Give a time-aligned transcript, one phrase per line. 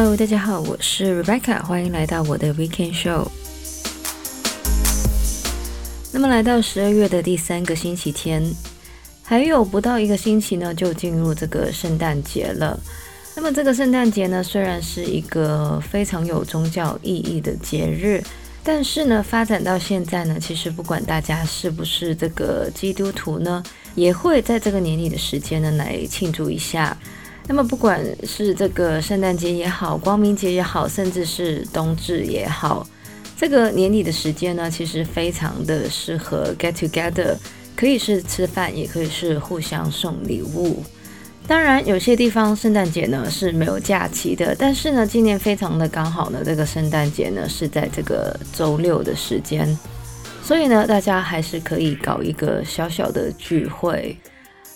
[0.00, 3.26] Hello，大家好，我是 Rebecca，欢迎来到我的 Weekend Show。
[6.12, 8.40] 那么来到十二月的第三个星期天，
[9.24, 12.78] 还有不到一个星期呢，就进入这个圣诞节了。
[13.34, 18.22] 那么这个圣诞节呢，虽然是一个非常有宗教意义的节日，
[18.62, 23.60] 但是呢，发展到现在呢，其实不管大家是不是这个基督徒呢，
[23.96, 26.96] 也会在这个年底的时间呢来庆祝一下。
[27.48, 32.86] 那么不管是这个圣诞节也好，光明节也好，甚至是冬至也好，
[33.38, 37.34] 这个年底的时间呢，其实非常的适合 get together，
[37.74, 40.84] 可以是吃饭，也可以是互相送礼物。
[41.46, 49.66] 当然，有些地方圣诞节呢是没有假期的，但是呢，今年非常的刚好呢，这个圣诞节呢是在这个周六的时间，
[50.44, 54.14] 所以呢，大家还是可以搞一个小小的聚会。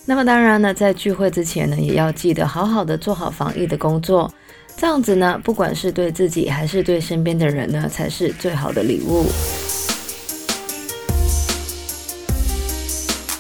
[0.05, 4.31] 那么当然呢，在聚会之前呢，也要记得好好的做好防疫的工作，
[4.77, 9.27] 这样子呢，不管是对自己还是对身边的人呢，才是最好的礼物。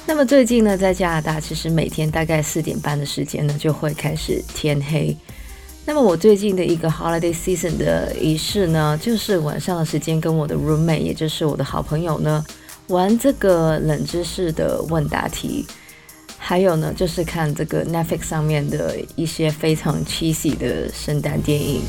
[0.07, 5.17] 那么最近呢，在加拿大，其实每天大概四点半的时间呢，就会开始天黑。
[5.85, 12.45] 那么我最近的一个 holiday season 的仪式呢，就是晚上的时间跟我的 roommate，也就是我的好朋友呢，
[12.87, 15.67] 玩这个冷知识的问答题，
[16.45, 21.83] 还有呢，就是看这个 Netflix 上面的一些非常 cheesy 的圣诞电影。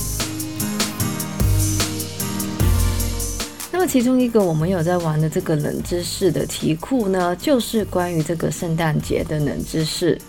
[3.72, 10.22] 那么其中一个我们有在玩的这个冷知识的题库呢，就是关于这个圣诞节的冷知识。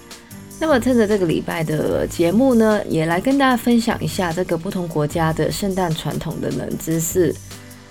[0.59, 7.33] 那么趁着这个礼拜的节目呢，也来跟大家分享一下这个不同国家的圣诞传统的冷知识。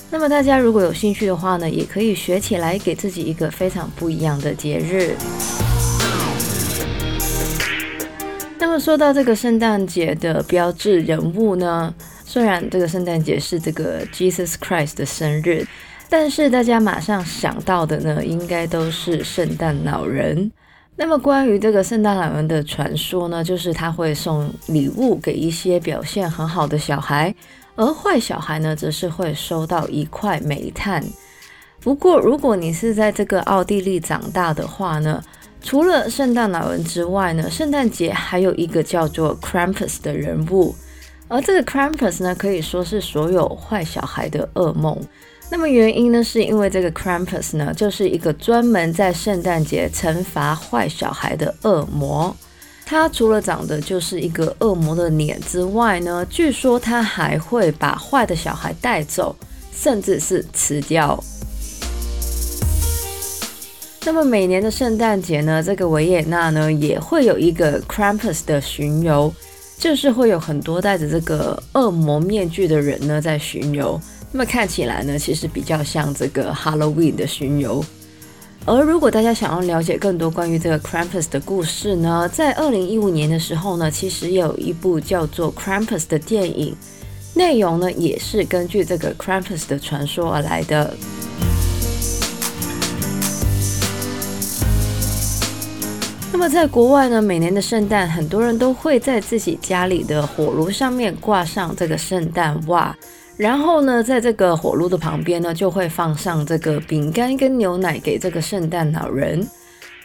[0.10, 5.16] 那么大家如果有兴趣的话呢，也可以学起来，给自己一个非常不一样的节日。
[8.64, 11.94] 那么说到这个圣诞节的标志人物呢，
[12.24, 15.68] 虽然这个圣诞节是这个 Jesus Christ 的生日，
[16.10, 20.50] 但是大家马上想到的呢，应该都是圣诞老人。
[20.96, 27.36] 那么关于这个圣诞老人的传说呢，就是他会送礼物给一些表现很好的小孩，
[27.76, 31.04] 而坏小孩呢，则是会收到一块煤炭。
[31.82, 35.22] 不过，如果你是在这个奥地利长大的话呢，
[35.64, 40.76] 除了圣诞老人之外呢，圣诞节还有一个叫做 Krampus 的人物。
[41.30, 44.96] 而这个 Krampus 呢，可以说是所有坏小孩的噩梦。
[45.50, 52.36] 那么原因呢，是因为这个 Krampus 呢，就是一个专门在圣诞节惩罚坏小孩的恶魔。
[52.86, 59.36] 他除了长得就是一个恶魔的脸之外呢，据说他还会把坏的小孩带走，
[59.74, 61.24] 甚至是吃掉。
[64.06, 69.34] 那么每年的圣诞节呢，这个维也纳呢，也会有一个 Krampus 的巡游。
[69.76, 74.00] 就是会有很多戴着这个恶魔面具的人呢在巡游，
[74.32, 77.84] 那么看起来呢，其实比较像这个 Halloween 的巡游。
[78.66, 86.74] 而如果大家想要了解更多关于这个 Krampus 的故事呢，在二零一五年的时候呢，其实有一部叫做 Krampus 的电影，
[87.34, 90.96] 内容呢也是根据这个 Krampus 的传说而来的。
[96.34, 102.94] 那么在国外呢，每年的圣诞，很多人都会在自己家里的火炉上面挂上这个圣诞袜，
[103.38, 109.48] 然后呢，在这个火炉的旁边呢，就会放上这个饼干跟牛奶给这个圣诞老人。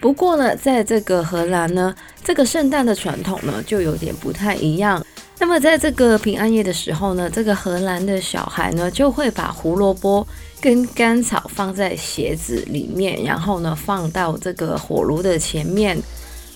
[0.01, 5.03] 不过呢，在这个荷兰呢，这个圣诞的传统呢，就有点不太一样。
[5.39, 10.27] 那么在这个平安夜的时候呢，这个荷兰的小孩呢，就会把胡萝卜
[10.61, 15.99] 跟甘草放在鞋子里面，然后呢，放到这个火炉的前面。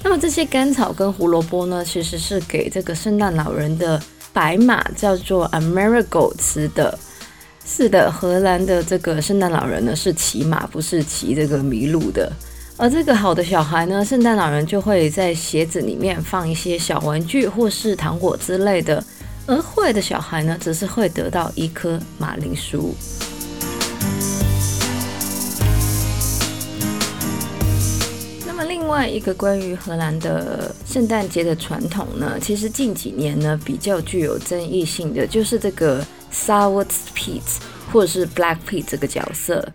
[0.05, 4.03] 那么这些甘草跟胡萝卜呢，其实是给这个圣诞老人的
[4.33, 6.99] 白马叫做 Amerigo 吃的。
[7.65, 12.31] 是的，荷兰的这个圣诞老人呢，是骑马，不是骑这个麋鹿的。
[12.77, 19.03] 而这个好的小孩呢，圣诞老人就会在鞋子里面放一些小玩具或是糖果之类的，
[19.47, 22.93] 而坏的小孩呢，则是会得到一颗马铃薯。
[28.93, 36.85] 另外一个关于荷兰的圣诞节的传统呢，其实近几年呢比较具有争议性的就是这个 Zwarte
[37.17, 37.41] Piet
[37.91, 39.67] 或者是 Black Pete 这个角色。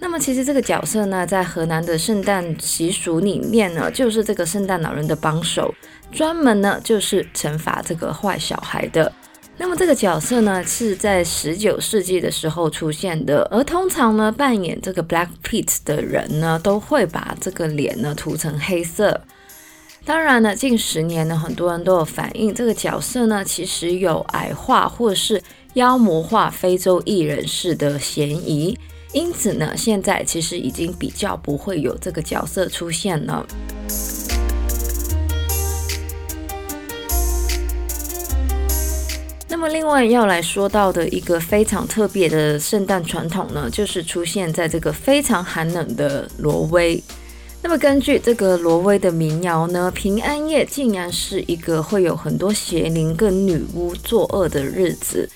[0.00, 5.72] 那么其实这个角色呢，在荷兰的圣诞习俗里面呢，就是这个圣诞老人的帮手，
[6.10, 9.12] 专门呢就是惩罚这个坏小孩的。
[9.56, 19.20] 那么这个角色呢，是在十九世纪的时候出现的，而通常呢，扮演这个 Black Pete 的人呢，都会把这个脸呢涂成黑色。
[20.04, 25.40] 当然呢，近十年呢，很多人都有反映这个角色呢，其实有矮化或是
[25.74, 28.76] 妖魔化非洲裔人士的嫌疑。
[29.12, 33.46] 因此呢，现在其实已经比较不会有这个角色出现了。
[39.64, 47.02] 么，另外要来说到的一个非常特别的圣诞传统呢，就是出现在这个非常寒冷的挪威。
[47.62, 55.26] 那么根据这个挪威的民谣呢，平安夜竟然是一个会有很多邪灵跟女巫作恶的日子，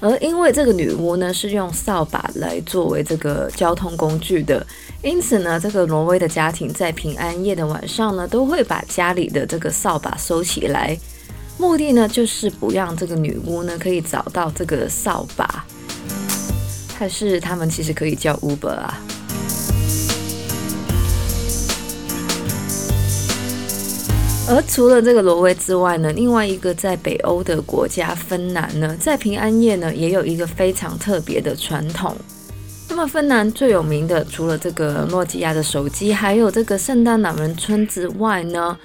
[0.00, 4.66] 而因为这个女巫呢是用扫把来作为这个交通工具的，
[5.02, 10.98] 因此呢，这个挪威的家庭在平安夜的晚上呢，都会把家里的这个扫把收起来，
[11.56, 15.64] 目的呢就是不让这个女巫呢可以找到这个扫把，
[16.96, 19.00] 还是他们其实可以叫 Uber 啊？
[24.46, 32.14] 而除了这个挪威之外呢，另外一个在北欧的国家芬兰呢，在平安夜呢也有一个非常特别的传统。
[32.90, 38.76] 那么芬兰最有名的，除了这个诺基亚的手机，还有这个圣诞老人村之外呢，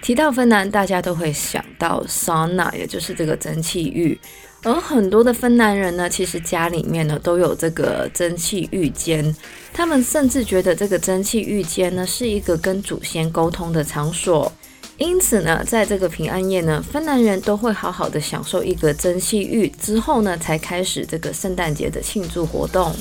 [0.00, 4.18] 提到芬兰，大家都会想到 sauna，也就是这个蒸汽浴。
[4.64, 9.34] 而很多的芬兰人呢，其实家里面呢都有这个蒸汽浴间，
[9.72, 14.50] 他们甚至觉得这个蒸汽浴间呢是一个跟祖先沟通的场所。
[14.96, 22.92] 因此呢，在这个平安夜呢，芬兰人都会好好的享受一个蒸汽浴之后呢，才开始这个圣诞节的庆祝活动。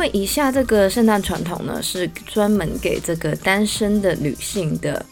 [0.00, 5.04] 么以下这个圣诞传统呢，是专门给这个单身的女性的。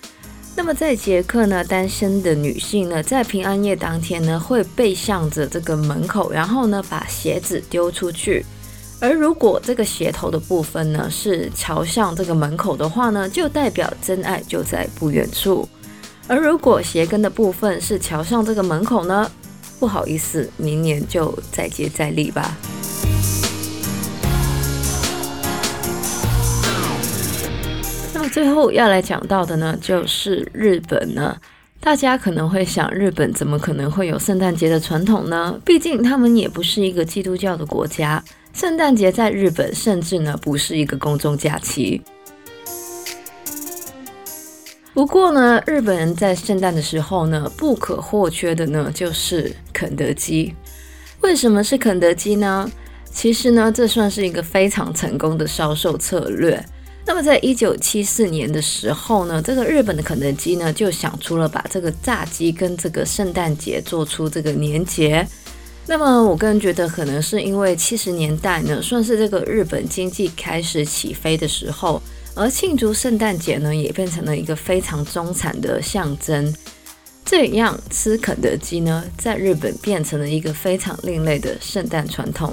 [0.57, 8.43] 那么在捷克呢，单身的女性呢，在平安夜当天呢，会背向着这个门口，然后呢，把鞋子丢出去。
[8.99, 15.69] 而如果这个鞋头的部分呢，是朝向这个门口的话呢，就代表真爱就在不远处；
[16.27, 19.31] 而如果鞋跟的部分是朝向这个门口呢，
[19.79, 22.57] 不好意思，明年就再接再厉吧。
[28.29, 31.37] 最后要来讲到的呢，就是日本呢。
[31.81, 35.59] 大家可能会想，日本怎么可能会有圣诞节的传统呢？
[35.65, 38.23] 毕竟他们也不是一个基督教的国家。
[38.53, 42.03] 圣诞节在日本甚至呢不是一个公众假期。
[44.93, 50.53] 不过呢，日本人在圣诞的时候呢，不可或缺的呢就是肯德基。
[51.21, 52.69] 为什么是肯德基呢？
[53.05, 56.63] 其实呢，这算是一个非常成功的销售策略。
[57.09, 65.27] 那么在一九七四年的时候呢，这个日本的肯德基呢就想出了把这个炸鸡跟这个圣诞节做出这个连结。
[65.87, 72.03] 那么，我个人觉得，可能是因为七十年代呢，算是这个日本经济开始起飞的时候，
[72.35, 76.55] 而庆祝圣诞节呢，也变成了一个非常中产的象征。
[77.25, 82.53] 这样吃肯德基呢，在日本变成了一个非常另类的圣诞传统。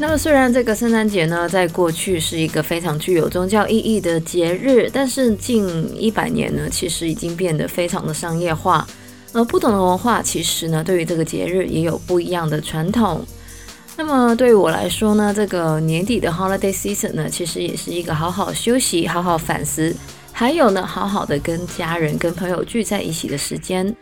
[0.00, 8.86] 那么，虽然这个圣诞节呢，在过去是一个非常具有宗教意义的节日，但是近一百年呢，其实已经变得非常的商业化。
[9.34, 13.22] 而不同的文化，其实呢，对于这个节日也有不一样的传统。
[13.98, 19.94] 那么，对于我来说呢，这个年底的 Holiday Season 呢，其实也是一个好好休息、好好反思，
[20.32, 23.94] 还有呢，好好的跟家人、跟朋友聚在一起的时间。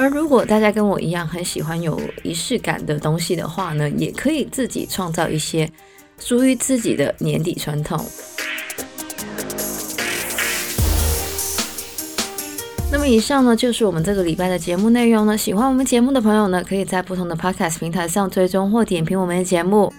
[0.00, 5.70] 而如果大家跟我一样很喜欢有仪式感的东西的话呢，也可以自己创造一些
[6.18, 8.02] 属于自己的年底传统。
[12.90, 15.36] 那么以上呢，就是我们这个礼拜的节目内容呢。
[15.36, 19.92] 喜欢我们节目的朋友呢，可以在不同的 Podcast 平台上追踪或点评我们的节目。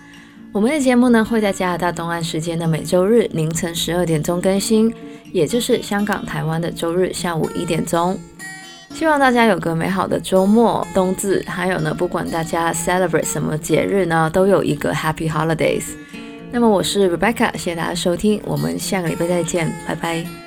[0.52, 4.92] 我们的节目呢，会在加拿大东岸时间的每周日凌晨十二点钟更新，
[5.32, 8.20] 也就是香港、台湾的周日下午一点钟。
[8.94, 15.86] 希望大家有个美好的周末、冬至，还有呢，不管大家 celebrate 什么节日呢，都有一个 Happy Holidays。
[16.52, 20.41] 那么我是 Rebecca，谢谢大家收听，我们下个礼拜再见，拜拜。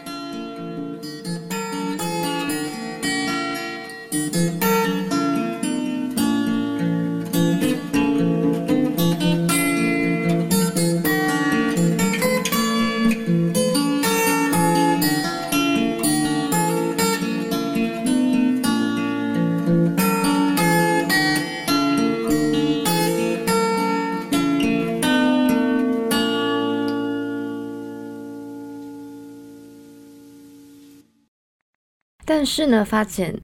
[32.36, 33.40] 但是呢，发现。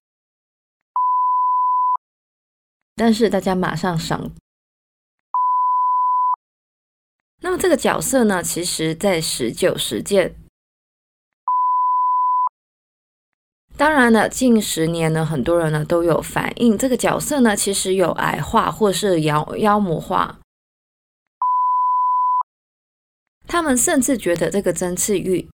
[2.97, 4.33] 但是大家马上赏。
[7.41, 10.35] 那么这个角色呢，其实在十九世纪。
[13.77, 20.41] 当然了，近十年呢，很多人呢都有反映这个角色呢，其实有矮化或是妖妖魔化。
[23.47, 25.49] 他们甚至觉得这个曾赐玉